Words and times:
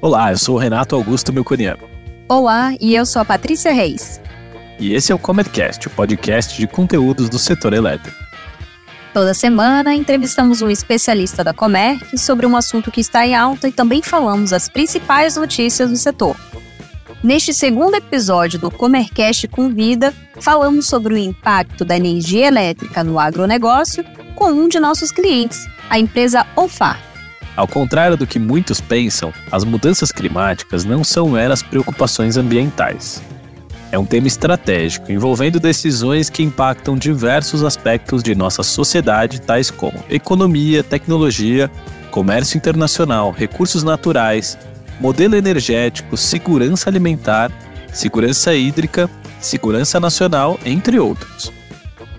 Olá, 0.00 0.30
eu 0.30 0.38
sou 0.38 0.54
o 0.54 0.58
Renato 0.58 0.94
Augusto 0.94 1.32
Melconiano. 1.32 1.82
Olá, 2.28 2.76
e 2.80 2.94
eu 2.94 3.04
sou 3.04 3.20
a 3.20 3.24
Patrícia 3.24 3.72
Reis. 3.72 4.20
E 4.78 4.94
esse 4.94 5.10
é 5.10 5.14
o 5.14 5.18
Comercast, 5.18 5.88
o 5.88 5.90
podcast 5.90 6.56
de 6.56 6.68
conteúdos 6.68 7.28
do 7.28 7.40
setor 7.40 7.72
elétrico. 7.72 8.16
Toda 9.12 9.34
semana 9.34 9.92
entrevistamos 9.94 10.62
um 10.62 10.70
especialista 10.70 11.42
da 11.42 11.52
Comerc 11.52 12.16
sobre 12.16 12.46
um 12.46 12.56
assunto 12.56 12.92
que 12.92 13.00
está 13.00 13.26
em 13.26 13.34
alta 13.34 13.66
e 13.66 13.72
também 13.72 14.00
falamos 14.00 14.52
as 14.52 14.68
principais 14.68 15.34
notícias 15.34 15.90
do 15.90 15.96
setor. 15.96 16.36
Neste 17.22 17.54
segundo 17.54 17.94
episódio 17.94 18.58
do 18.58 18.68
Comercast 18.68 19.46
Convida, 19.46 20.12
falamos 20.40 20.88
sobre 20.88 21.14
o 21.14 21.16
impacto 21.16 21.84
da 21.84 21.96
energia 21.96 22.48
elétrica 22.48 23.04
no 23.04 23.16
agronegócio 23.16 24.04
com 24.34 24.50
um 24.50 24.66
de 24.66 24.80
nossos 24.80 25.12
clientes, 25.12 25.64
a 25.88 26.00
empresa 26.00 26.44
OFAR. 26.56 27.00
Ao 27.54 27.68
contrário 27.68 28.16
do 28.16 28.26
que 28.26 28.40
muitos 28.40 28.80
pensam, 28.80 29.32
as 29.52 29.62
mudanças 29.62 30.10
climáticas 30.10 30.84
não 30.84 31.04
são 31.04 31.28
meras 31.28 31.62
preocupações 31.62 32.36
ambientais. 32.36 33.22
É 33.92 33.98
um 33.98 34.04
tema 34.04 34.26
estratégico 34.26 35.12
envolvendo 35.12 35.60
decisões 35.60 36.28
que 36.28 36.42
impactam 36.42 36.96
diversos 36.96 37.62
aspectos 37.62 38.20
de 38.20 38.34
nossa 38.34 38.64
sociedade, 38.64 39.40
tais 39.40 39.70
como 39.70 40.02
economia, 40.10 40.82
tecnologia, 40.82 41.70
comércio 42.10 42.56
internacional, 42.56 43.30
recursos 43.30 43.84
naturais, 43.84 44.58
modelo 45.02 45.34
energético, 45.34 46.16
segurança 46.16 46.88
alimentar, 46.88 47.50
segurança 47.92 48.54
hídrica, 48.54 49.10
segurança 49.40 49.98
nacional, 49.98 50.60
entre 50.64 51.00
outros. 51.00 51.52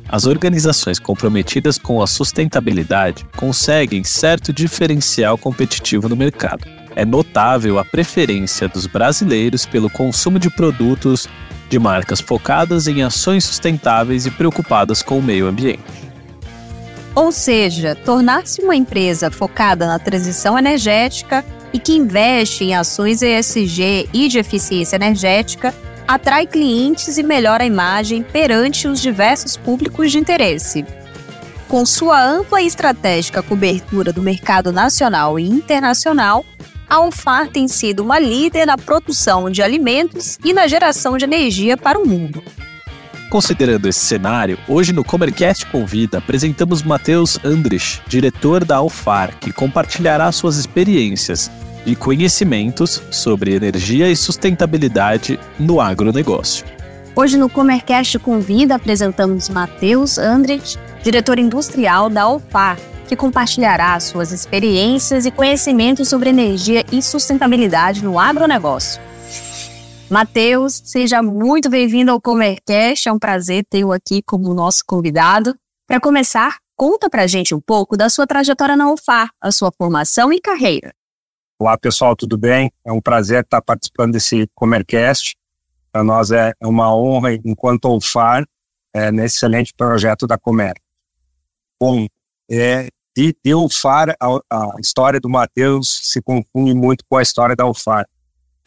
As 0.10 0.26
organizações 0.26 1.00
comprometidas 1.00 1.78
com 1.78 2.02
a 2.02 2.08
sustentabilidade 2.08 3.26
conseguem 3.38 4.04
certo 4.04 4.52
diferencial 4.52 5.38
competitivo 5.38 6.10
no 6.10 6.16
mercado. 6.18 6.68
É 6.94 7.06
notável 7.06 7.80
a 7.80 7.86
preferência 7.86 8.68
dos 8.68 8.86
brasileiros 8.86 9.66
pelo 9.66 9.90
consumo 9.90 10.38
de 10.38 10.50
produtos 10.50 11.28
de 11.70 11.80
marcas 11.80 12.20
focadas 12.20 12.86
em 12.86 13.02
ações 13.02 13.46
sustentáveis 13.46 14.26
e 14.26 14.32
preocupadas 14.32 15.02
com 15.02 15.18
o 15.18 15.24
meio 15.24 15.48
ambiente. 15.48 15.82
Ou 17.16 17.32
seja, 17.32 17.96
tornar-se 17.96 18.62
uma 18.62 18.76
empresa 18.76 19.32
focada 19.32 19.88
na 19.88 19.98
transição 19.98 20.60
energética 20.60 21.46
e 21.74 21.80
que 21.80 21.94
investe 21.94 22.64
em 22.64 22.76
ações 22.76 23.22
ESG 23.22 24.08
e 24.14 24.28
de 24.28 24.38
eficiência 24.38 24.96
energética 24.96 25.74
atrai 26.08 26.46
clientes 26.46 27.18
e 27.18 27.24
melhora 27.24 27.64
a 27.64 27.68
imagem 27.68 28.22
perante 28.24 28.88
os 28.88 29.02
diversos 29.02 29.58
públicos 29.58 30.12
de 30.12 30.20
interesse. 30.20 30.86
Com 31.68 31.86
sua 31.86 32.24
ampla 32.24 32.62
e 32.62 32.68
estratégica 32.68 33.42
cobertura 33.42 34.14
do 34.14 34.22
mercado 34.22 34.72
nacional 34.72 35.40
e 35.40 35.50
internacional, 35.50 36.46
a 36.88 37.00
UFAR 37.02 37.48
tem 37.48 37.68
sido 37.68 38.02
uma 38.02 38.20
líder 38.20 38.68
na 38.68 38.78
produção 38.78 39.50
de 39.50 39.64
alimentos 39.64 40.38
e 40.44 40.54
na 40.54 40.68
geração 40.68 41.18
de 41.18 41.24
energia 41.24 41.76
para 41.76 41.98
o 41.98 42.08
mundo. 42.08 42.44
Considerando 43.34 43.88
esse 43.88 44.02
cenário, 44.02 44.60
hoje 44.68 44.94
no 44.94 45.04
Comercast 45.04 45.66
Convida 45.66 46.20
apresentamos 46.20 46.84
Matheus 46.84 47.40
Andrich, 47.44 48.00
diretor 48.08 48.64
da 48.64 48.76
Alfar, 48.76 49.36
que 49.40 49.52
compartilhará 49.52 50.32
suas 50.32 50.58
experiências 50.58 51.50
e 51.86 51.96
conhecimentos 51.96 53.02
sobre 53.12 53.54
energia 53.54 54.10
e 54.10 54.16
sustentabilidade 54.16 55.40
no 55.60 55.82
agronegócio. 55.82 56.66
Hoje 57.16 57.38
no 57.38 57.50
Comercast 57.50 58.18
Convida 58.20 58.76
apresentamos 58.76 59.48
Matheus 59.50 60.18
Andrich, 60.18 60.78
diretor 61.04 61.38
industrial 61.38 62.10
da 62.10 62.24
Alfar, 62.24 62.80
que 63.08 63.16
compartilhará 63.16 64.00
suas 64.00 64.32
experiências 64.32 65.26
e 65.26 65.32
conhecimentos 65.32 66.10
sobre 66.10 66.30
energia 66.30 66.84
e 66.92 67.02
sustentabilidade 67.02 68.04
no 68.04 68.18
agronegócio. 68.18 69.00
Matheus, 70.10 70.82
seja 70.86 71.22
muito 71.22 71.70
bem-vindo 71.70 72.12
ao 72.12 72.22
Comercast, 72.22 73.08
é 73.08 73.12
um 73.12 73.20
prazer 73.20 73.66
tê-lo 73.70 73.92
aqui 73.92 74.22
como 74.26 74.54
nosso 74.54 74.84
convidado. 74.86 75.56
Para 75.88 76.00
começar, 76.00 76.58
conta 76.76 77.10
para 77.10 77.24
a 77.24 77.28
gente 77.28 77.54
um 77.54 77.62
pouco 77.62 77.96
da 77.96 78.10
sua 78.10 78.26
trajetória 78.26 78.76
na 78.76 78.92
UFAR, 78.92 79.30
a 79.42 79.52
sua 79.52 79.72
formação 79.72 80.32
e 80.32 80.40
carreira. 80.40 80.94
Olá, 81.64 81.78
pessoal, 81.78 82.14
tudo 82.14 82.38
bem? 82.38 82.70
É 82.84 82.92
um 82.92 83.00
prazer 83.00 83.42
estar 83.42 83.62
participando 83.62 84.12
desse 84.12 84.50
Comercast. 84.54 85.38
Para 85.94 86.04
nós 86.04 86.30
é 86.30 86.52
uma 86.62 86.94
honra, 86.94 87.36
enquanto 87.36 87.88
UFAR, 87.96 88.46
é, 88.94 89.10
nesse 89.14 89.38
excelente 89.38 89.74
projeto 89.74 90.28
da 90.28 90.38
Comer. 90.38 90.74
Bom, 91.80 92.06
é, 92.52 92.90
de, 93.16 93.34
de 93.42 93.56
UFAR, 93.56 94.14
a, 94.20 94.28
a 94.52 94.76
história 94.82 95.22
do 95.22 95.30
Matheus 95.30 96.02
se 96.04 96.22
confunde 96.22 96.74
muito 96.74 97.06
com 97.08 97.16
a 97.16 97.22
história 97.22 97.56
da 97.56 97.66
UFAR. 97.66 98.06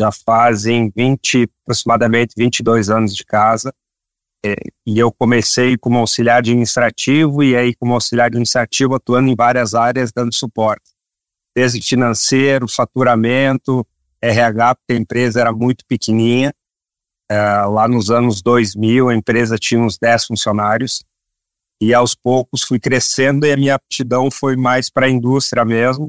Já 0.00 0.10
fazem 0.10 0.90
20, 0.96 1.50
aproximadamente 1.64 2.32
22 2.34 2.88
anos 2.88 3.14
de 3.14 3.26
casa, 3.26 3.74
é, 4.42 4.54
e 4.86 4.98
eu 4.98 5.12
comecei 5.12 5.76
como 5.76 5.98
auxiliar 5.98 6.38
administrativo, 6.38 7.44
e 7.44 7.54
aí 7.54 7.74
como 7.74 7.92
auxiliar 7.92 8.28
administrativo 8.28 8.94
atuando 8.94 9.28
em 9.28 9.36
várias 9.36 9.74
áreas, 9.74 10.10
dando 10.10 10.34
suporte. 10.34 10.95
Desde 11.56 11.80
financeiro, 11.80 12.68
faturamento, 12.68 13.86
RH, 14.20 14.74
porque 14.74 14.92
a 14.92 14.96
empresa 14.96 15.40
era 15.40 15.52
muito 15.52 15.84
pequenininha. 15.86 16.54
É, 17.28 17.36
lá 17.62 17.88
nos 17.88 18.10
anos 18.10 18.42
2000, 18.42 19.08
a 19.08 19.14
empresa 19.14 19.56
tinha 19.58 19.80
uns 19.80 19.96
10 19.98 20.26
funcionários, 20.26 21.02
e 21.80 21.92
aos 21.92 22.14
poucos 22.14 22.62
fui 22.62 22.78
crescendo 22.78 23.46
e 23.46 23.52
a 23.52 23.56
minha 23.56 23.74
aptidão 23.74 24.30
foi 24.30 24.56
mais 24.56 24.88
para 24.90 25.06
a 25.06 25.10
indústria 25.10 25.64
mesmo. 25.64 26.06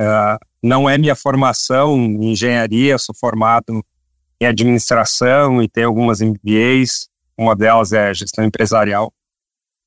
Uh, 0.00 0.38
não 0.62 0.88
é 0.88 0.98
minha 0.98 1.14
formação 1.14 1.96
em 1.96 2.32
engenharia, 2.32 2.98
sou 2.98 3.14
formado 3.14 3.84
em 4.40 4.46
administração 4.46 5.62
e 5.62 5.68
tenho 5.68 5.88
algumas 5.88 6.20
MBAs, 6.20 7.08
uma 7.36 7.56
delas 7.56 7.92
é 7.92 8.12
gestão 8.12 8.44
empresarial, 8.44 9.12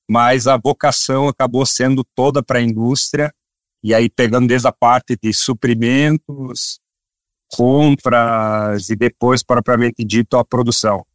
mas 0.08 0.48
a 0.48 0.58
vocação 0.58 1.28
acabou 1.28 1.66
sendo 1.66 2.04
toda 2.16 2.42
para 2.42 2.60
a 2.60 2.62
indústria, 2.62 3.34
e 3.84 3.94
aí 3.94 4.10
pegando 4.10 4.48
desde 4.48 4.68
a 4.68 4.72
parte 4.72 5.18
de 5.22 5.34
suprimentos, 5.34 6.80
compras 7.48 8.90
e 8.90 8.96
depois, 8.96 9.44
propriamente 9.44 10.04
dito, 10.04 10.38
a 10.38 10.46
produção. 10.46 11.06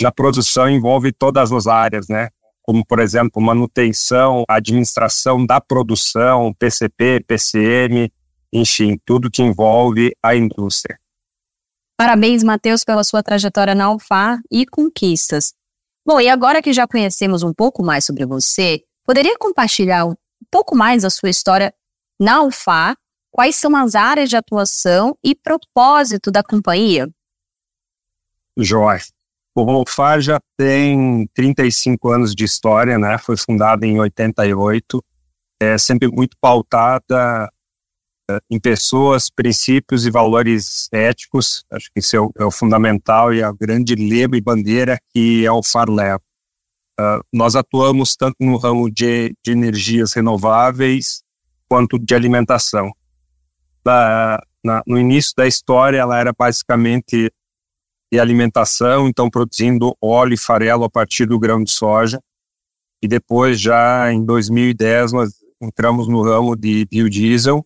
Na 0.00 0.12
produção 0.12 0.68
envolve 0.68 1.12
todas 1.12 1.52
as 1.52 1.66
áreas, 1.66 2.08
né? 2.08 2.28
como, 2.66 2.84
por 2.84 2.98
exemplo, 2.98 3.40
manutenção, 3.40 4.44
administração 4.48 5.46
da 5.46 5.60
produção, 5.60 6.52
PCP, 6.52 7.24
PCM, 7.24 8.12
enfim, 8.52 8.98
tudo 9.06 9.30
que 9.30 9.40
envolve 9.40 10.12
a 10.20 10.34
indústria. 10.34 10.98
Parabéns, 11.96 12.42
Matheus, 12.42 12.82
pela 12.82 13.04
sua 13.04 13.22
trajetória 13.22 13.74
na 13.74 13.84
Alfar 13.84 14.40
e 14.50 14.66
conquistas. 14.66 15.54
Bom, 16.04 16.20
e 16.20 16.28
agora 16.28 16.60
que 16.60 16.72
já 16.72 16.88
conhecemos 16.88 17.44
um 17.44 17.54
pouco 17.54 17.84
mais 17.84 18.04
sobre 18.04 18.26
você, 18.26 18.82
poderia 19.04 19.38
compartilhar 19.38 20.04
um 20.04 20.14
pouco 20.50 20.76
mais 20.76 21.04
a 21.04 21.10
sua 21.10 21.30
história 21.30 21.72
na 22.18 22.36
Alfar? 22.36 22.96
Quais 23.30 23.56
são 23.56 23.76
as 23.76 23.94
áreas 23.94 24.30
de 24.30 24.36
atuação 24.36 25.16
e 25.22 25.34
propósito 25.34 26.30
da 26.30 26.42
companhia? 26.42 27.06
Joyce. 28.56 29.12
O 29.54 29.64
Volfar 29.64 30.20
já 30.20 30.40
tem 30.56 31.28
35 31.34 32.10
anos 32.10 32.34
de 32.34 32.44
história, 32.44 32.98
né? 32.98 33.18
Foi 33.18 33.36
fundada 33.36 33.86
em 33.86 33.98
88. 33.98 35.04
É 35.60 35.78
sempre 35.78 36.08
muito 36.08 36.36
pautada 36.40 37.50
é, 38.30 38.38
em 38.50 38.58
pessoas, 38.58 39.30
princípios 39.30 40.06
e 40.06 40.10
valores 40.10 40.88
éticos. 40.90 41.64
Acho 41.70 41.90
que 41.92 42.00
isso 42.00 42.16
é 42.16 42.20
o, 42.20 42.32
é 42.38 42.44
o 42.44 42.50
fundamental 42.50 43.32
e 43.32 43.42
a 43.42 43.52
grande 43.52 43.94
lema 43.94 44.36
e 44.36 44.40
bandeira 44.40 44.98
que 45.12 45.46
a 45.46 45.50
Alfar 45.50 45.90
leva. 45.90 46.22
Uh, 46.98 47.20
nós 47.30 47.54
atuamos 47.54 48.16
tanto 48.16 48.36
no 48.40 48.56
ramo 48.56 48.90
de, 48.90 49.34
de 49.44 49.52
energias 49.52 50.14
renováveis 50.14 51.22
quanto 51.68 51.98
de 51.98 52.14
alimentação. 52.14 52.92
Da, 53.84 54.42
na, 54.62 54.82
no 54.86 54.98
início 54.98 55.32
da 55.36 55.46
história, 55.46 55.98
ela 55.98 56.18
era 56.18 56.32
basicamente 56.32 57.30
e 58.10 58.18
alimentação, 58.18 59.08
então 59.08 59.28
produzindo 59.28 59.96
óleo 60.00 60.34
e 60.34 60.38
farelo 60.38 60.84
a 60.84 60.90
partir 60.90 61.26
do 61.26 61.38
grão 61.38 61.62
de 61.62 61.70
soja. 61.70 62.20
E 63.02 63.08
depois, 63.08 63.60
já 63.60 64.12
em 64.12 64.24
2010, 64.24 65.12
nós 65.12 65.30
entramos 65.60 66.08
no 66.08 66.22
ramo 66.22 66.56
de 66.56 66.86
biodiesel, 66.86 67.64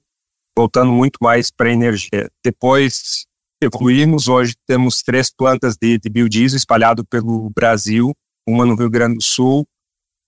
voltando 0.56 0.93
muito 0.93 1.19
mais 1.20 1.50
para 1.50 1.70
energia. 1.70 2.31
Depois 2.43 3.26
evoluímos, 3.61 4.29
hoje 4.29 4.55
temos 4.67 5.02
três 5.02 5.31
plantas 5.31 5.76
de, 5.76 5.99
de 5.99 6.08
biodiesel 6.08 6.56
espalhado 6.56 7.05
pelo 7.05 7.50
Brasil, 7.50 8.14
uma 8.47 8.64
no 8.64 8.75
Rio 8.75 8.91
Grande 8.91 9.17
do 9.17 9.23
Sul, 9.23 9.67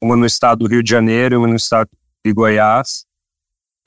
uma 0.01 0.17
no 0.17 0.27
estado 0.27 0.61
do 0.61 0.67
Rio 0.67 0.83
de 0.83 0.91
Janeiro 0.91 1.35
e 1.35 1.39
uma 1.39 1.49
no 1.49 1.57
estado 1.57 1.89
de 2.25 2.33
Goiás. 2.33 3.05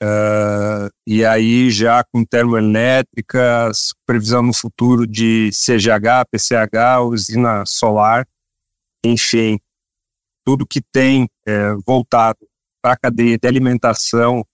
Uh, 0.02 0.92
e 1.06 1.24
aí 1.24 1.70
já 1.70 2.04
com 2.04 2.24
termoelétricas, 2.24 3.94
previsão 4.04 4.42
no 4.42 4.52
futuro 4.52 5.06
de 5.06 5.50
CGH, 5.52 6.28
PCH, 6.30 7.00
usina 7.02 7.64
solar, 7.64 8.28
enfim, 9.02 9.58
tudo 10.44 10.66
que 10.66 10.80
tem 10.80 11.28
é, 11.46 11.74
voltado 11.86 12.38
para 12.82 12.92
a 12.92 12.96
cadeia 12.96 13.38
de 13.38 13.48
alimentação, 13.48 14.44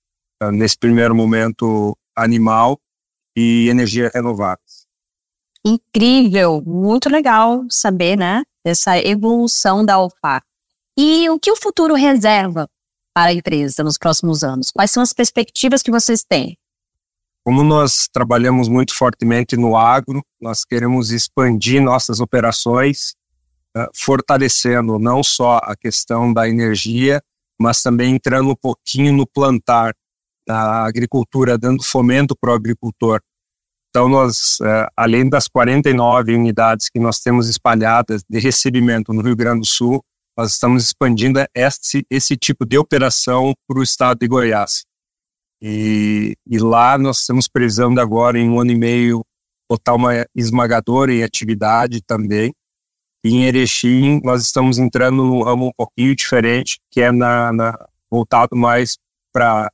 uh, 0.43 0.50
nesse 0.50 0.79
primeiro 0.79 1.15
momento 1.15 1.97
animal, 2.15 2.79
e 3.37 3.69
energia 3.69 4.11
renováveis. 4.12 4.87
Incrível, 5.65 6.62
muito 6.67 7.09
legal 7.09 7.65
saber, 7.71 8.17
né, 8.17 8.43
dessa 8.65 8.99
evolução 8.99 9.85
da 9.85 10.03
UFAR. 10.03 10.43
E 10.97 11.29
o 11.31 11.39
que 11.39 11.50
o 11.50 11.56
futuro 11.56 11.94
reserva 11.94 12.69
para 13.14 13.31
a 13.31 13.35
empresa 13.35 13.82
nos 13.82 13.99
próximos 13.99 14.43
anos? 14.43 14.70
Quais 14.70 14.91
são 14.91 15.03
as 15.03 15.12
perspectivas 15.12 15.82
que 15.82 15.91
vocês 15.91 16.25
têm? 16.25 16.56
Como 17.44 17.64
nós 17.64 18.09
trabalhamos 18.12 18.69
muito 18.69 18.94
fortemente 18.94 19.56
no 19.56 19.76
agro, 19.76 20.25
nós 20.41 20.64
queremos 20.64 21.11
expandir 21.11 21.82
nossas 21.82 22.20
operações, 22.20 23.14
uh, 23.76 23.88
fortalecendo 23.94 24.99
não 24.99 25.23
só 25.25 25.59
a 25.62 25.75
questão 25.75 26.32
da 26.32 26.49
energia, 26.49 27.20
mas 27.59 27.82
também 27.82 28.14
entrando 28.14 28.50
um 28.50 28.56
pouquinho 28.56 29.12
no 29.12 29.26
plantar, 29.26 29.94
da 30.47 30.85
agricultura, 30.85 31.56
dando 31.56 31.82
fomento 31.82 32.35
para 32.37 32.50
o 32.50 32.55
agricultor. 32.55 33.20
Então, 33.91 34.08
nós, 34.08 34.58
uh, 34.61 34.88
além 34.97 35.29
das 35.29 35.47
49 35.47 36.35
unidades 36.35 36.88
que 36.88 36.99
nós 36.99 37.20
temos 37.20 37.49
espalhadas 37.49 38.25
de 38.29 38.38
recebimento 38.38 39.12
no 39.12 39.23
Rio 39.23 39.37
Grande 39.37 39.61
do 39.61 39.67
Sul, 39.67 40.03
nós 40.37 40.52
estamos 40.52 40.84
expandindo 40.84 41.44
esse, 41.55 42.06
esse 42.11 42.37
tipo 42.37 42.64
de 42.64 42.79
operação 42.79 43.55
para 43.67 43.79
o 43.79 43.82
estado 43.82 44.19
de 44.19 44.26
Goiás. 44.26 44.84
E, 45.61 46.37
e, 46.46 46.58
lá 46.58 46.99
nós 46.99 47.25
temos 47.25 47.46
previsão 47.46 47.94
de 47.94 48.00
agora, 48.00 48.38
em 48.38 48.49
um 48.49 48.58
ano 48.58 48.73
e 48.73 48.76
meio, 48.76 49.25
botar 49.69 49.94
uma 49.94 50.26
esmagadora 50.34 51.12
em 51.12 51.23
atividade 51.23 52.00
também. 52.00 52.52
E 53.23 53.31
em 53.31 53.44
Erechim, 53.44 54.20
nós 54.25 54.43
estamos 54.43 54.79
entrando 54.79 55.19
num 55.19 55.43
ramo 55.43 55.69
um 55.69 55.73
pouquinho 55.76 56.17
diferente, 56.17 56.81
que 56.90 57.00
é 57.00 57.12
na, 57.12 57.52
na 57.52 57.88
voltado 58.11 58.56
mais 58.56 58.99
para 59.32 59.70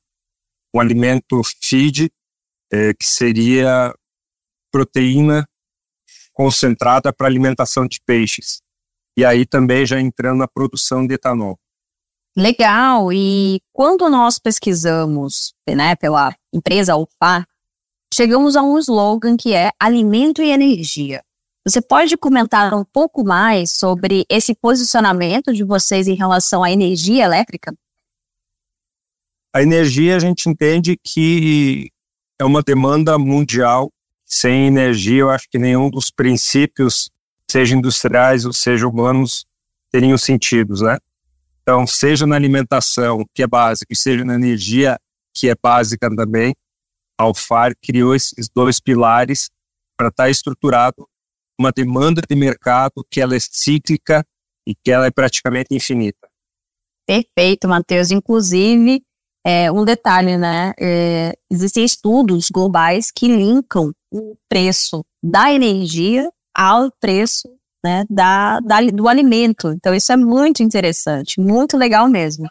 o 0.73 0.81
alimento 0.81 1.41
feed, 1.63 2.13
é, 2.71 2.93
que 2.93 3.07
seria 3.07 3.95
proteína 4.71 5.49
concentrada 6.35 7.13
para 7.13 7.27
alimentação 7.27 7.87
de 7.87 7.99
peixes 8.05 8.61
e 9.19 9.25
aí 9.25 9.45
também 9.45 9.85
já 9.85 10.01
entrando 10.01 10.39
na 10.39 10.47
produção 10.47 11.05
de 11.05 11.15
etanol. 11.15 11.59
Legal, 12.37 13.13
e 13.13 13.61
quando 13.73 14.09
nós 14.09 14.39
pesquisamos 14.39 15.53
né, 15.69 15.97
pela 15.97 16.33
empresa 16.53 16.95
UFA, 16.95 17.45
chegamos 18.15 18.55
a 18.55 18.63
um 18.63 18.79
slogan 18.79 19.37
que 19.37 19.53
é 19.53 19.73
alimento 19.77 20.41
e 20.41 20.53
energia. 20.53 21.21
Você 21.67 21.81
pode 21.81 22.17
comentar 22.17 22.73
um 22.73 22.85
pouco 22.85 23.25
mais 23.25 23.73
sobre 23.73 24.25
esse 24.29 24.55
posicionamento 24.55 25.53
de 25.53 25.65
vocês 25.65 26.07
em 26.07 26.15
relação 26.15 26.63
à 26.63 26.71
energia 26.71 27.25
elétrica? 27.25 27.75
A 29.53 29.61
energia 29.61 30.15
a 30.15 30.21
gente 30.21 30.49
entende 30.49 30.97
que 30.97 31.91
é 32.39 32.45
uma 32.45 32.63
demanda 32.63 33.19
mundial. 33.19 33.91
Sem 34.25 34.69
energia, 34.69 35.23
eu 35.23 35.31
acho 35.31 35.49
que 35.51 35.59
nenhum 35.59 35.91
dos 35.91 36.09
princípios 36.09 37.11
seja 37.51 37.75
industriais 37.75 38.45
ou 38.45 38.53
seja 38.53 38.87
humanos, 38.87 39.47
teriam 39.91 40.19
sentidos, 40.19 40.83
né? 40.83 40.99
Então, 41.63 41.87
seja 41.87 42.27
na 42.27 42.37
alimentação, 42.37 43.27
que 43.35 43.43
é 43.43 43.47
básica, 43.47 43.93
e 43.93 43.97
seja 43.97 44.25
na 44.25 44.35
energia, 44.35 44.99
que 45.35 45.49
é 45.49 45.55
básica 45.61 46.09
também, 46.15 46.55
a 47.17 47.25
Alfar 47.25 47.75
criou 47.83 48.15
esses 48.15 48.49
dois 48.49 48.79
pilares 48.81 49.51
para 49.97 50.09
estar 50.09 50.25
tá 50.25 50.31
estruturado 50.31 51.07
uma 51.59 51.73
demanda 51.73 52.23
de 52.27 52.37
mercado 52.37 53.05
que 53.11 53.21
ela 53.21 53.35
é 53.35 53.41
cíclica 53.41 54.25
e 54.65 54.75
que 54.75 54.91
ela 54.91 55.07
é 55.07 55.11
praticamente 55.11 55.75
infinita. 55.75 56.29
Perfeito, 57.05 57.67
Matheus. 57.67 58.11
Inclusive, 58.13 59.03
é, 59.45 59.73
um 59.73 59.85
detalhe, 59.85 60.37
né? 60.37 60.73
É, 60.79 61.37
existem 61.51 61.85
estudos 61.85 62.49
globais 62.51 63.11
que 63.11 63.27
linkam 63.27 63.93
o 64.11 64.37
preço 64.49 65.05
da 65.23 65.53
energia 65.53 66.31
ao 66.59 66.91
preço 66.91 67.49
né, 67.85 68.05
da, 68.11 68.59
da, 68.59 68.81
do 68.81 69.07
alimento. 69.09 69.69
Então, 69.69 69.95
isso 69.95 70.11
é 70.11 70.17
muito 70.17 70.61
interessante, 70.61 71.41
muito 71.41 71.77
legal 71.77 72.09
mesmo. 72.09 72.49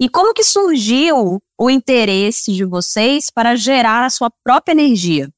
E 0.00 0.08
como 0.08 0.34
que 0.34 0.42
surgiu 0.42 1.40
o 1.56 1.70
interesse 1.70 2.52
de 2.52 2.64
vocês 2.64 3.30
para 3.30 3.54
gerar 3.54 4.04
a 4.04 4.10
sua 4.10 4.28
própria 4.42 4.72
energia? 4.72 5.30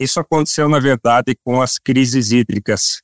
Isso 0.00 0.18
aconteceu, 0.18 0.68
na 0.68 0.80
verdade, 0.80 1.36
com 1.44 1.62
as 1.62 1.78
crises 1.78 2.32
hídricas. 2.32 3.00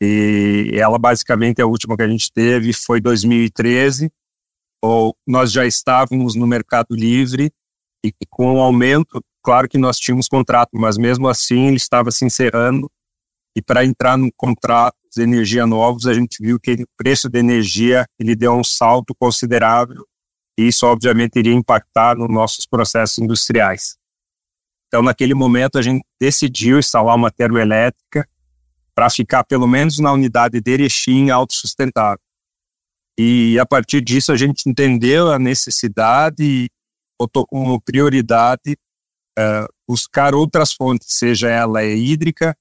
E 0.00 0.70
ela, 0.72 0.98
basicamente, 0.98 1.60
a 1.60 1.66
última 1.66 1.94
que 1.94 2.02
a 2.02 2.08
gente 2.08 2.32
teve 2.32 2.72
foi 2.72 3.02
2013. 3.02 4.10
Ou 4.80 5.14
nós 5.26 5.52
já 5.52 5.66
estávamos 5.66 6.34
no 6.34 6.46
Mercado 6.46 6.94
Livre 6.94 7.52
e 8.02 8.12
com 8.30 8.54
o 8.54 8.60
aumento, 8.60 9.22
claro 9.42 9.68
que 9.68 9.78
nós 9.78 9.98
tínhamos 9.98 10.28
contrato, 10.28 10.70
mas 10.74 10.96
mesmo 10.96 11.28
assim 11.28 11.66
ele 11.66 11.76
estava 11.76 12.10
se 12.10 12.24
encerrando 12.24 12.90
e 13.56 13.62
para 13.62 13.86
entrar 13.86 14.18
no 14.18 14.30
contrato 14.36 14.94
de 15.16 15.22
energia 15.22 15.66
novos, 15.66 16.06
a 16.06 16.12
gente 16.12 16.42
viu 16.42 16.60
que 16.60 16.74
o 16.74 16.88
preço 16.94 17.26
da 17.26 17.38
energia 17.38 18.06
ele 18.20 18.36
deu 18.36 18.52
um 18.52 18.62
salto 18.62 19.14
considerável 19.18 20.06
e 20.58 20.68
isso 20.68 20.86
obviamente 20.86 21.38
iria 21.38 21.54
impactar 21.54 22.16
nos 22.16 22.28
nossos 22.28 22.66
processos 22.66 23.16
industriais. 23.16 23.96
Então, 24.88 25.02
naquele 25.02 25.32
momento, 25.32 25.78
a 25.78 25.82
gente 25.82 26.04
decidiu 26.20 26.78
instalar 26.78 27.16
uma 27.16 27.30
termoelétrica 27.30 28.28
para 28.94 29.08
ficar 29.08 29.42
pelo 29.44 29.66
menos 29.66 29.98
na 29.98 30.12
unidade 30.12 30.60
de 30.60 30.70
Erechim 30.70 31.30
autossustentável. 31.30 32.20
E 33.18 33.58
a 33.58 33.64
partir 33.64 34.02
disso, 34.02 34.32
a 34.32 34.36
gente 34.36 34.68
entendeu 34.68 35.32
a 35.32 35.38
necessidade 35.38 36.42
e 36.42 36.70
botou 37.18 37.46
como 37.46 37.80
prioridade 37.80 38.76
uh, 39.38 39.66
buscar 39.88 40.34
outras 40.34 40.72
fontes, 40.72 41.08
seja 41.10 41.48
ela 41.48 41.82
hídrica, 41.82 42.56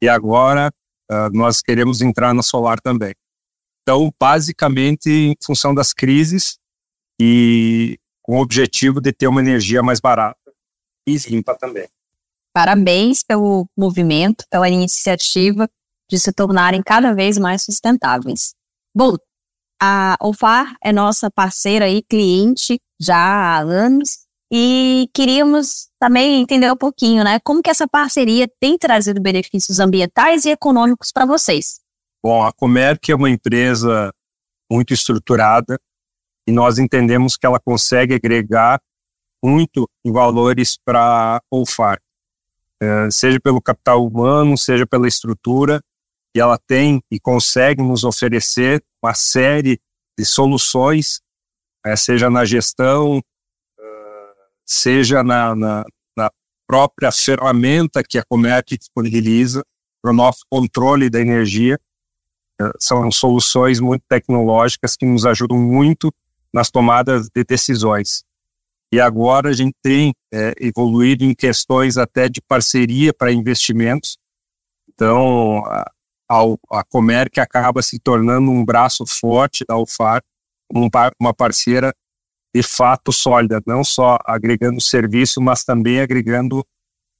e 0.00 0.08
agora 0.08 0.72
uh, 1.10 1.30
nós 1.32 1.60
queremos 1.60 2.00
entrar 2.00 2.34
na 2.34 2.42
solar 2.42 2.80
também. 2.80 3.14
Então, 3.82 4.12
basicamente, 4.20 5.10
em 5.10 5.36
função 5.42 5.74
das 5.74 5.92
crises 5.92 6.58
e 7.18 7.98
com 8.22 8.36
o 8.36 8.42
objetivo 8.42 9.00
de 9.00 9.12
ter 9.12 9.26
uma 9.26 9.40
energia 9.40 9.82
mais 9.82 10.00
barata 10.00 10.38
e 11.06 11.16
limpa 11.28 11.54
também. 11.54 11.88
Parabéns 12.52 13.22
pelo 13.22 13.66
movimento, 13.76 14.44
pela 14.50 14.68
iniciativa 14.68 15.68
de 16.10 16.18
se 16.18 16.32
tornarem 16.32 16.82
cada 16.82 17.14
vez 17.14 17.38
mais 17.38 17.62
sustentáveis. 17.62 18.54
Bom, 18.94 19.16
a 19.80 20.16
OFAR 20.20 20.76
é 20.82 20.92
nossa 20.92 21.30
parceira 21.30 21.88
e 21.88 22.02
cliente 22.02 22.80
já 22.98 23.16
há 23.16 23.58
anos 23.60 24.18
e 24.50 25.08
queríamos 25.14 25.87
também 25.98 26.40
entender 26.40 26.70
um 26.70 26.76
pouquinho, 26.76 27.24
né? 27.24 27.40
Como 27.40 27.62
que 27.62 27.70
essa 27.70 27.86
parceria 27.88 28.48
tem 28.60 28.78
trazido 28.78 29.20
benefícios 29.20 29.80
ambientais 29.80 30.44
e 30.44 30.50
econômicos 30.50 31.10
para 31.12 31.26
vocês? 31.26 31.80
Bom, 32.22 32.42
a 32.42 32.52
Comerc 32.52 33.10
é 33.10 33.14
uma 33.14 33.30
empresa 33.30 34.12
muito 34.70 34.92
estruturada 34.92 35.80
e 36.46 36.52
nós 36.52 36.78
entendemos 36.78 37.36
que 37.36 37.46
ela 37.46 37.60
consegue 37.60 38.14
agregar 38.14 38.80
muito 39.42 39.88
em 40.04 40.12
valores 40.12 40.76
para 40.84 41.36
a 41.36 41.42
OFAR, 41.50 42.00
é, 42.80 43.10
seja 43.10 43.40
pelo 43.40 43.60
capital 43.60 44.04
humano, 44.04 44.56
seja 44.56 44.86
pela 44.86 45.06
estrutura, 45.06 45.82
e 46.34 46.40
ela 46.40 46.58
tem 46.58 47.02
e 47.10 47.18
consegue 47.18 47.82
nos 47.82 48.04
oferecer 48.04 48.82
uma 49.02 49.14
série 49.14 49.80
de 50.18 50.24
soluções, 50.24 51.20
é, 51.84 51.94
seja 51.96 52.28
na 52.28 52.44
gestão, 52.44 53.22
seja 54.68 55.22
na, 55.22 55.56
na, 55.56 55.84
na 56.14 56.30
própria 56.66 57.10
ferramenta 57.10 58.04
que 58.04 58.18
a 58.18 58.22
Comerc 58.22 58.76
disponibiliza 58.76 59.64
para 60.02 60.10
o 60.10 60.14
nosso 60.14 60.44
controle 60.50 61.08
da 61.08 61.20
energia. 61.20 61.80
É, 62.60 62.70
são 62.78 63.10
soluções 63.10 63.80
muito 63.80 64.02
tecnológicas 64.06 64.94
que 64.94 65.06
nos 65.06 65.24
ajudam 65.24 65.58
muito 65.58 66.12
nas 66.52 66.70
tomadas 66.70 67.28
de 67.34 67.42
decisões. 67.44 68.22
E 68.92 69.00
agora 69.00 69.50
a 69.50 69.52
gente 69.52 69.74
tem 69.82 70.14
é, 70.32 70.54
evoluído 70.60 71.24
em 71.24 71.34
questões 71.34 71.96
até 71.96 72.28
de 72.28 72.40
parceria 72.40 73.12
para 73.12 73.32
investimentos. 73.32 74.18
Então, 74.88 75.64
a, 75.66 75.90
a 76.70 76.84
Comerc 76.84 77.38
acaba 77.38 77.80
se 77.80 77.98
tornando 77.98 78.50
um 78.50 78.64
braço 78.64 79.04
forte 79.06 79.64
da 79.66 79.76
UFAR, 79.78 80.22
uma 81.18 81.32
parceira 81.32 81.94
de 82.54 82.62
fato 82.62 83.12
sólida, 83.12 83.62
não 83.66 83.84
só 83.84 84.18
agregando 84.24 84.80
serviço, 84.80 85.40
mas 85.40 85.64
também 85.64 86.00
agregando 86.00 86.66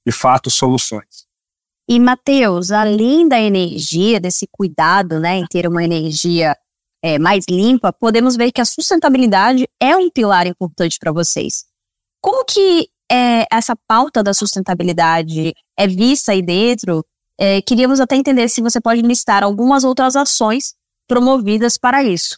de 0.05 0.11
fato 0.11 0.49
soluções. 0.49 1.27
E 1.87 1.99
Matheus, 1.99 2.71
além 2.71 3.27
da 3.27 3.39
energia, 3.39 4.19
desse 4.19 4.47
cuidado, 4.51 5.19
né, 5.19 5.37
em 5.37 5.45
ter 5.47 5.67
uma 5.67 5.83
energia 5.83 6.55
é, 7.01 7.17
mais 7.17 7.45
limpa, 7.49 7.91
podemos 7.91 8.35
ver 8.35 8.51
que 8.51 8.61
a 8.61 8.65
sustentabilidade 8.65 9.67
é 9.79 9.95
um 9.95 10.09
pilar 10.09 10.45
importante 10.45 10.99
para 10.99 11.11
vocês. 11.11 11.65
Como 12.21 12.45
que 12.45 12.89
é, 13.11 13.45
essa 13.51 13.75
pauta 13.87 14.21
da 14.21 14.33
sustentabilidade 14.33 15.53
é 15.75 15.87
vista 15.87 16.31
aí 16.31 16.41
dentro? 16.41 17.03
É, 17.37 17.61
queríamos 17.61 17.99
até 17.99 18.15
entender 18.15 18.49
se 18.49 18.61
você 18.61 18.79
pode 18.79 19.01
listar 19.01 19.43
algumas 19.43 19.83
outras 19.83 20.15
ações 20.15 20.75
promovidas 21.07 21.77
para 21.77 22.03
isso. 22.03 22.37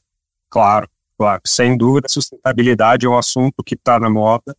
Claro, 0.49 0.87
claro. 1.21 1.41
Sem 1.45 1.77
dúvida, 1.77 2.09
sustentabilidade 2.09 3.05
é 3.05 3.09
um 3.09 3.15
assunto 3.15 3.63
que 3.63 3.75
está 3.75 3.99
na 3.99 4.09
moda, 4.09 4.57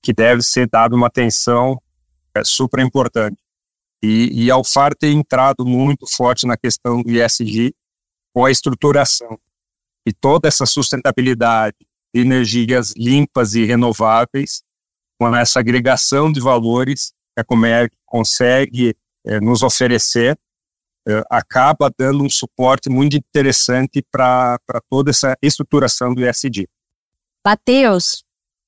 que 0.00 0.14
deve 0.14 0.40
ser 0.40 0.66
dado 0.66 0.96
uma 0.96 1.08
atenção 1.08 1.78
é, 2.34 2.42
super 2.42 2.80
importante. 2.80 3.36
E, 4.02 4.44
e 4.44 4.50
a 4.50 4.56
UFAR 4.56 4.94
tem 4.94 5.18
entrado 5.18 5.66
muito 5.66 6.06
forte 6.06 6.46
na 6.46 6.56
questão 6.56 7.02
do 7.02 7.10
ISG 7.10 7.74
com 8.32 8.46
a 8.46 8.50
estruturação. 8.50 9.38
E 10.06 10.12
toda 10.12 10.48
essa 10.48 10.64
sustentabilidade 10.64 11.76
de 12.14 12.20
energias 12.22 12.94
limpas 12.96 13.54
e 13.54 13.66
renováveis, 13.66 14.62
com 15.18 15.36
essa 15.36 15.60
agregação 15.60 16.32
de 16.32 16.40
valores 16.40 17.12
que 17.34 17.42
a 17.42 17.44
Comerc 17.44 17.94
consegue 18.06 18.96
é, 19.26 19.38
nos 19.38 19.62
oferecer, 19.62 20.38
acaba 21.30 21.92
dando 21.96 22.24
um 22.24 22.30
suporte 22.30 22.88
muito 22.88 23.16
interessante 23.16 24.04
para 24.10 24.58
toda 24.88 25.10
essa 25.10 25.36
estruturação 25.42 26.14
do 26.14 26.24
ESG. 26.24 26.68
Matheus, 27.44 28.24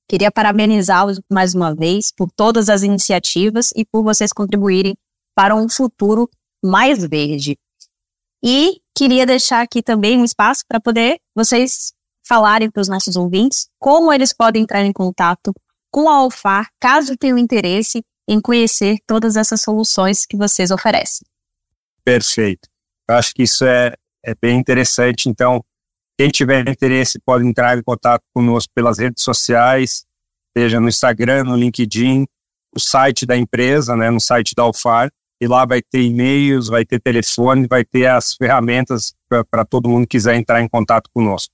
queria 0.09 0.31
parabenizá-los 0.31 1.21
mais 1.31 1.55
uma 1.55 1.75
vez 1.75 2.12
por 2.12 2.31
todas 2.31 2.69
as 2.69 2.83
iniciativas 2.83 3.71
e 3.75 3.85
por 3.85 4.02
vocês 4.02 4.33
contribuírem 4.33 4.97
para 5.35 5.55
um 5.55 5.69
futuro 5.69 6.28
mais 6.62 7.02
verde. 7.05 7.59
E 8.43 8.81
queria 8.95 9.26
deixar 9.26 9.62
aqui 9.62 9.83
também 9.83 10.19
um 10.19 10.25
espaço 10.25 10.62
para 10.69 10.81
poder 10.81 11.19
vocês 11.35 11.93
falarem 12.26 12.71
para 12.71 12.81
os 12.81 12.88
nossos 12.88 13.16
ouvintes 13.16 13.69
como 13.78 14.12
eles 14.12 14.33
podem 14.33 14.62
entrar 14.62 14.85
em 14.85 14.93
contato 14.93 15.52
com 15.90 16.11
a 16.11 16.16
Alfar, 16.16 16.69
caso 16.78 17.16
tenham 17.16 17.38
interesse 17.38 18.02
em 18.28 18.40
conhecer 18.40 18.99
todas 19.07 19.37
essas 19.37 19.62
soluções 19.62 20.26
que 20.26 20.37
vocês 20.37 20.71
oferecem. 20.71 21.26
Perfeito. 22.07 22.69
Eu 23.09 23.17
acho 23.17 23.35
que 23.35 23.43
isso 23.43 23.65
é, 23.65 23.93
é 24.25 24.33
bem 24.41 24.57
interessante. 24.57 25.29
Então, 25.29 25.61
quem 26.17 26.29
tiver 26.29 26.69
interesse 26.69 27.19
pode 27.19 27.45
entrar 27.45 27.77
em 27.77 27.83
contato 27.83 28.23
conosco 28.33 28.73
pelas 28.73 28.99
redes 28.99 29.25
sociais, 29.25 30.05
seja 30.57 30.79
no 30.79 30.89
Instagram, 30.89 31.43
no 31.43 31.57
LinkedIn, 31.57 32.25
o 32.73 32.79
site 32.79 33.27
da 33.27 33.37
empresa, 33.37 33.97
né, 33.97 34.09
no 34.09 34.21
site 34.21 34.55
da 34.55 34.63
Alfar, 34.63 35.11
e 35.41 35.49
lá 35.49 35.67
vai 35.67 35.83
ter 35.83 36.01
e-mails, 36.01 36.69
vai 36.69 36.85
ter 36.85 37.01
telefone, 37.01 37.67
vai 37.67 37.85
ter 37.85 38.07
as 38.07 38.35
ferramentas 38.35 39.13
para 39.51 39.65
todo 39.65 39.89
mundo 39.89 40.03
que 40.03 40.17
quiser 40.17 40.37
entrar 40.37 40.63
em 40.63 40.69
contato 40.69 41.11
conosco. 41.13 41.53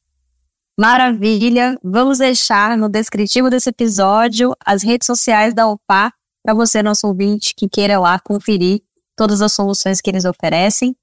Maravilha! 0.78 1.78
Vamos 1.82 2.18
deixar 2.18 2.76
no 2.76 2.90
descritivo 2.90 3.48
desse 3.48 3.70
episódio 3.70 4.54
as 4.64 4.82
redes 4.82 5.06
sociais 5.06 5.54
da 5.54 5.66
OPA 5.66 6.12
para 6.44 6.52
você, 6.52 6.82
nosso 6.82 7.06
ouvinte, 7.06 7.54
que 7.54 7.68
queira 7.68 7.98
lá 7.98 8.18
conferir 8.18 8.82
todas 9.16 9.42
as 9.42 9.52
soluções 9.52 10.00
que 10.00 10.10
eles 10.10 10.24
oferecem. 10.24 10.96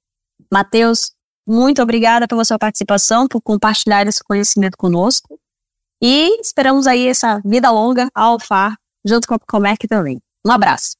Matheus, 0.50 1.12
muito 1.46 1.82
obrigada 1.82 2.28
pela 2.28 2.44
sua 2.44 2.58
participação, 2.58 3.26
por 3.26 3.40
compartilhar 3.40 4.06
esse 4.06 4.22
conhecimento 4.22 4.76
conosco. 4.76 5.38
E 6.00 6.40
esperamos 6.40 6.86
aí 6.86 7.06
essa 7.08 7.40
vida 7.44 7.70
longa 7.70 8.08
ao 8.14 8.36
OFAR, 8.36 8.76
junto 9.04 9.28
com 9.28 9.34
a 9.34 9.38
Comec 9.38 9.86
também. 9.86 10.20
Um 10.44 10.50
abraço. 10.50 10.96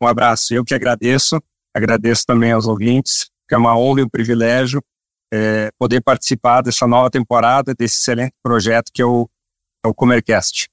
Um 0.00 0.06
abraço. 0.06 0.54
Eu 0.54 0.64
que 0.64 0.74
agradeço. 0.74 1.40
Agradeço 1.72 2.24
também 2.26 2.52
aos 2.52 2.66
ouvintes, 2.66 3.30
que 3.48 3.54
é 3.54 3.58
uma 3.58 3.76
honra 3.76 4.00
e 4.00 4.04
um 4.04 4.08
privilégio 4.08 4.82
é, 5.30 5.70
poder 5.78 6.00
participar 6.00 6.62
dessa 6.62 6.86
nova 6.86 7.10
temporada, 7.10 7.74
desse 7.74 7.96
excelente 7.96 8.34
projeto 8.42 8.90
que 8.92 9.02
é 9.02 9.04
o, 9.04 9.28
é 9.84 9.88
o 9.88 9.94
Comercast. 9.94 10.68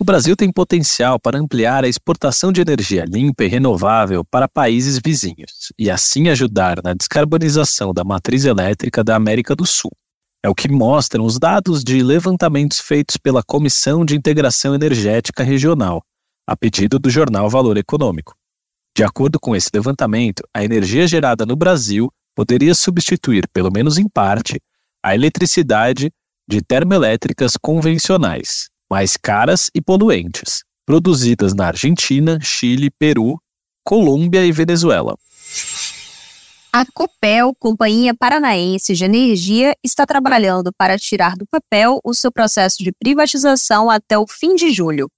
O 0.00 0.04
Brasil 0.04 0.34
tem 0.34 0.50
potencial 0.50 1.20
para 1.20 1.38
ampliar 1.38 1.84
a 1.84 1.88
exportação 1.88 2.50
de 2.50 2.62
energia 2.62 3.04
limpa 3.06 3.44
e 3.44 3.48
renovável 3.48 4.24
para 4.24 4.48
países 4.48 4.98
vizinhos 4.98 5.74
e 5.78 5.90
assim 5.90 6.30
ajudar 6.30 6.82
na 6.82 6.94
descarbonização 6.94 7.92
da 7.92 8.02
matriz 8.02 8.46
elétrica 8.46 9.04
da 9.04 9.14
América 9.14 9.54
do 9.54 9.66
Sul. 9.66 9.92
É 10.42 10.48
o 10.48 10.54
que 10.54 10.70
mostram 10.70 11.26
os 11.26 11.38
dados 11.38 11.84
de 11.84 12.02
levantamentos 12.02 12.80
feitos 12.80 13.18
pela 13.18 13.42
Comissão 13.42 14.02
de 14.02 14.16
Integração 14.16 14.74
Energética 14.74 15.44
Regional, 15.44 16.02
a 16.46 16.56
pedido 16.56 16.98
do 16.98 17.10
jornal 17.10 17.50
Valor 17.50 17.76
Econômico. 17.76 18.34
De 18.96 19.04
acordo 19.04 19.38
com 19.38 19.54
esse 19.54 19.68
levantamento, 19.74 20.42
a 20.54 20.64
energia 20.64 21.06
gerada 21.06 21.44
no 21.44 21.56
Brasil 21.56 22.10
poderia 22.34 22.74
substituir, 22.74 23.46
pelo 23.52 23.70
menos 23.70 23.98
em 23.98 24.08
parte, 24.08 24.62
a 25.02 25.14
eletricidade 25.14 26.10
de 26.48 26.62
termoelétricas 26.62 27.52
convencionais, 27.60 28.70
mais 28.90 29.16
caras 29.16 29.70
e 29.74 29.80
poluentes, 29.80 30.64
produzidas 30.84 31.54
na 31.54 31.68
Argentina, 31.68 32.38
Chile, 32.42 32.90
Peru, 32.90 33.40
Colômbia 33.84 34.44
e 34.44 34.50
Venezuela. 34.52 35.16
A 36.72 36.84
Copel, 36.92 37.52
Companhia 37.58 38.14
Paranaense 38.14 38.94
de 38.94 39.04
Energia, 39.04 39.74
está 39.82 40.06
trabalhando 40.06 40.72
para 40.76 40.98
tirar 40.98 41.36
do 41.36 41.44
papel 41.46 42.00
o 42.04 42.14
seu 42.14 42.30
processo 42.30 42.82
de 42.82 42.92
privatização 42.92 43.90
até 43.90 44.16
o 44.16 44.26
fim 44.26 44.54
de 44.54 44.70
julho. 44.70 45.10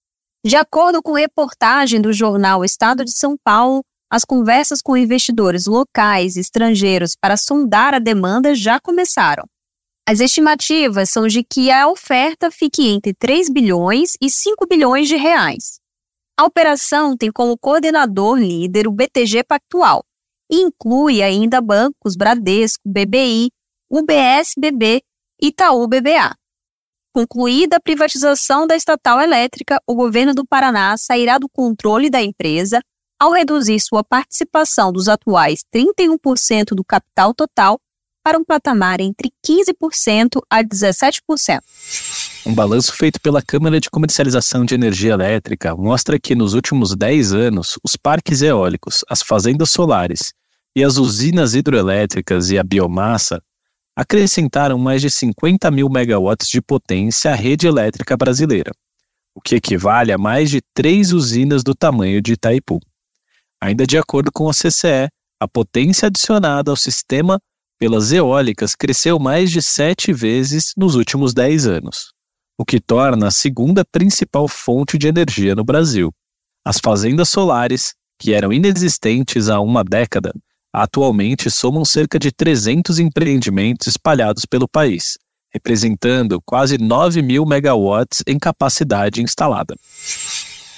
De 0.45 0.57
acordo 0.57 1.03
com 1.03 1.13
reportagem 1.13 2.01
do 2.01 2.13
jornal 2.13 2.65
Estado 2.65 3.05
de 3.05 3.13
São 3.13 3.37
Paulo, 3.45 3.85
as 4.11 4.25
conversas 4.25 4.83
com 4.83 4.97
investidores 4.97 5.67
locais 5.67 6.37
e 6.37 6.41
estrangeiros 6.41 7.15
para 7.15 7.37
sondar 7.37 7.95
a 7.95 7.99
demanda 7.99 8.55
já 8.55 8.81
começaram. 8.81 9.45
As 10.05 10.19
estimativas 10.19 11.11
são 11.11 11.29
de 11.29 11.45
que 11.45 11.71
a 11.71 11.89
oferta 11.89 12.51
fique 12.51 12.89
entre 12.89 13.15
3 13.15 13.49
bilhões 13.49 14.15
e 14.21 14.29
5 14.29 14.67
bilhões 14.67 15.09
de 15.09 15.17
reais. 15.17 15.81
A 16.37 16.45
operação 16.45 17.17
tem 17.17 17.31
como 17.31 17.57
coordenador 17.57 18.37
líder 18.37 18.89
o 18.89 18.93
BTG 18.93 19.45
Pactual 19.45 20.05
e 20.51 20.57
inclui 20.57 21.23
ainda 21.23 21.61
bancos 21.61 22.17
Bradesco, 22.17 22.83
BBI, 22.85 23.51
UBS 23.89 24.55
BB 24.59 25.03
e 25.41 25.47
Itaú 25.49 25.87
BBA. 25.87 26.35
Concluída 27.13 27.77
a 27.77 27.81
privatização 27.81 28.67
da 28.67 28.75
estatal 28.75 29.21
elétrica, 29.21 29.81
o 29.87 29.95
governo 29.95 30.35
do 30.35 30.45
Paraná 30.45 30.97
sairá 30.97 31.39
do 31.39 31.49
controle 31.49 32.11
da 32.11 32.21
empresa 32.21 32.83
ao 33.21 33.31
reduzir 33.31 33.79
sua 33.79 34.03
participação 34.03 34.91
dos 34.91 35.09
atuais 35.09 35.61
31% 35.73 36.75
do 36.75 36.83
capital 36.83 37.33
total 37.33 37.79
para 38.23 38.39
um 38.39 38.45
patamar 38.45 39.01
entre 39.01 39.33
15% 39.45 40.41
a 40.49 40.63
17%. 40.63 41.61
Um 42.47 42.55
balanço 42.55 42.93
feito 42.93 43.21
pela 43.21 43.43
Câmara 43.43 43.81
de 43.81 43.91
Comercialização 43.91 44.65
de 44.65 44.75
Energia 44.75 45.13
Elétrica 45.13 45.77
mostra 45.77 46.19
que 46.19 46.35
nos 46.35 46.55
últimos 46.55 46.95
10 46.95 47.33
anos, 47.33 47.79
os 47.83 47.97
parques 47.97 48.43
eólicos, 48.43 49.05
as 49.09 49.23
fazendas 49.23 49.71
solares 49.71 50.33
e 50.75 50.83
as 50.83 50.97
usinas 50.97 51.55
hidroelétricas 51.55 52.51
e 52.51 52.59
a 52.59 52.63
biomassa 52.63 53.43
acrescentaram 53.95 54.79
mais 54.79 55.03
de 55.03 55.11
50 55.11 55.71
mil 55.71 55.89
megawatts 55.89 56.49
de 56.49 56.61
potência 56.61 57.31
à 57.31 57.35
rede 57.35 57.67
elétrica 57.67 58.17
brasileira, 58.17 58.73
o 59.35 59.41
que 59.41 59.57
equivale 59.57 60.13
a 60.13 60.19
mais 60.19 60.51
de 60.51 60.61
três 60.75 61.13
usinas 61.13 61.63
do 61.63 61.75
tamanho 61.75 62.23
de 62.23 62.33
Itaipu. 62.33 62.81
Ainda 63.61 63.87
de 63.87 63.99
acordo 63.99 64.33
com 64.33 64.49
a 64.49 64.53
CCE, 64.53 65.09
a 65.39 65.47
potência 65.47 66.07
adicionada 66.07 66.71
ao 66.71 66.77
sistema 66.77 67.41
pelas 67.83 68.13
eólicas 68.13 68.77
cresceu 68.77 69.19
mais 69.19 69.51
de 69.51 69.61
sete 69.61 70.13
vezes 70.13 70.73
nos 70.77 70.95
últimos 70.95 71.35
dez 71.35 71.67
anos, 71.67 72.13
o 72.57 72.65
que 72.65 72.79
torna 72.79 73.27
a 73.27 73.31
segunda 73.33 73.85
principal 73.85 74.47
fonte 74.47 74.97
de 74.97 75.09
energia 75.09 75.57
no 75.57 75.65
Brasil. 75.65 76.15
As 76.65 76.79
fazendas 76.79 77.29
solares, 77.29 77.93
que 78.21 78.33
eram 78.33 78.53
inexistentes 78.53 79.49
há 79.49 79.59
uma 79.59 79.83
década, 79.83 80.33
atualmente 80.73 81.51
somam 81.51 81.85
cerca 81.85 82.21
de 82.21 82.31
300 82.31 83.01
empreendimentos 83.01 83.89
espalhados 83.89 84.47
pelo 84.47 84.69
país, 84.69 85.19
representando 85.53 86.41
quase 86.47 86.79
9 86.79 87.21
mil 87.21 87.45
megawatts 87.45 88.23
em 88.29 88.39
capacidade 88.39 89.21
instalada. 89.21 89.75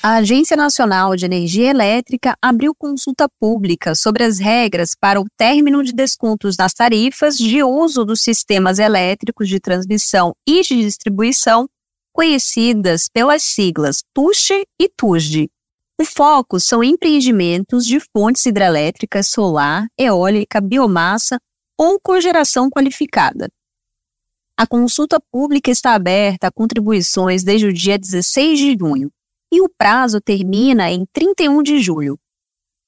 A 0.06 0.16
Agência 0.16 0.54
Nacional 0.54 1.16
de 1.16 1.24
Energia 1.24 1.70
Elétrica 1.70 2.36
abriu 2.42 2.74
consulta 2.74 3.26
pública 3.40 3.94
sobre 3.94 4.22
as 4.22 4.38
regras 4.38 4.90
para 4.94 5.18
o 5.18 5.24
término 5.34 5.82
de 5.82 5.94
descontos 5.94 6.58
nas 6.58 6.74
tarifas 6.74 7.38
de 7.38 7.62
uso 7.62 8.04
dos 8.04 8.20
sistemas 8.20 8.78
elétricos 8.78 9.48
de 9.48 9.58
transmissão 9.58 10.34
e 10.46 10.60
de 10.60 10.76
distribuição, 10.82 11.66
conhecidas 12.12 13.08
pelas 13.08 13.44
siglas 13.44 14.02
TUSH 14.12 14.50
e 14.78 14.90
TUSD. 14.90 15.48
O 15.98 16.04
foco 16.04 16.60
são 16.60 16.84
empreendimentos 16.84 17.86
de 17.86 17.98
fontes 17.98 18.44
hidrelétricas 18.44 19.28
solar, 19.28 19.86
eólica, 19.98 20.60
biomassa 20.60 21.38
ou 21.78 21.98
cogeração 21.98 22.68
qualificada. 22.68 23.48
A 24.54 24.66
consulta 24.66 25.18
pública 25.32 25.70
está 25.70 25.94
aberta 25.94 26.48
a 26.48 26.52
contribuições 26.52 27.42
desde 27.42 27.68
o 27.68 27.72
dia 27.72 27.98
16 27.98 28.58
de 28.58 28.76
junho 28.78 29.10
e 29.54 29.60
o 29.60 29.68
prazo 29.68 30.20
termina 30.20 30.90
em 30.90 31.06
31 31.12 31.62
de 31.62 31.78
julho. 31.78 32.18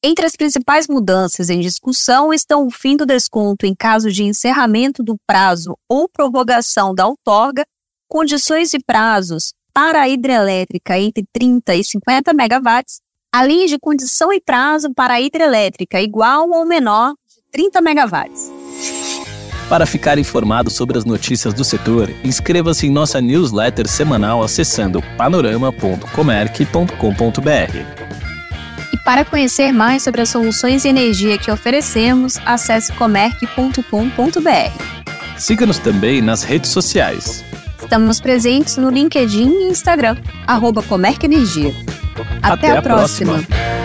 Entre 0.02 0.26
as 0.26 0.36
principais 0.36 0.88
mudanças 0.88 1.48
em 1.48 1.60
discussão 1.60 2.32
estão 2.32 2.66
o 2.66 2.70
fim 2.70 2.96
do 2.96 3.06
desconto 3.06 3.66
em 3.66 3.74
caso 3.74 4.10
de 4.10 4.24
encerramento 4.24 5.02
do 5.02 5.16
prazo 5.26 5.78
ou 5.88 6.08
prorrogação 6.08 6.92
da 6.94 7.06
outorga, 7.06 7.64
condições 8.08 8.74
e 8.74 8.80
prazos 8.80 9.54
para 9.72 10.02
a 10.02 10.08
hidrelétrica 10.08 10.98
entre 10.98 11.24
30 11.32 11.74
e 11.76 11.84
50 11.84 12.32
megawatts, 12.34 13.00
além 13.32 13.66
de 13.66 13.78
condição 13.78 14.32
e 14.32 14.40
prazo 14.40 14.92
para 14.92 15.14
a 15.14 15.20
hidrelétrica 15.20 16.00
igual 16.00 16.50
ou 16.50 16.66
menor 16.66 17.14
de 17.28 17.42
30 17.52 17.80
megawatts. 17.80 18.55
Para 19.68 19.84
ficar 19.84 20.16
informado 20.16 20.70
sobre 20.70 20.96
as 20.96 21.04
notícias 21.04 21.52
do 21.52 21.64
setor, 21.64 22.08
inscreva-se 22.22 22.86
em 22.86 22.90
nossa 22.90 23.20
newsletter 23.20 23.88
semanal 23.88 24.40
acessando 24.42 25.02
panorama.comerc.com.br. 25.16 28.06
E 28.92 28.96
para 28.98 29.24
conhecer 29.24 29.72
mais 29.72 30.04
sobre 30.04 30.22
as 30.22 30.28
soluções 30.28 30.82
de 30.82 30.88
energia 30.88 31.36
que 31.36 31.50
oferecemos, 31.50 32.38
acesse 32.46 32.92
comerc.com.br. 32.92 33.82
Siga-nos 35.36 35.78
também 35.78 36.22
nas 36.22 36.44
redes 36.44 36.70
sociais. 36.70 37.44
Estamos 37.82 38.20
presentes 38.20 38.76
no 38.76 38.88
LinkedIn 38.88 39.48
e 39.48 39.68
Instagram, 39.68 40.16
arroba 40.46 40.80
Comerc 40.82 41.24
Energia. 41.24 41.74
Até, 42.40 42.68
Até 42.68 42.70
a, 42.70 42.78
a 42.78 42.82
próxima. 42.82 43.32
próxima. 43.34 43.75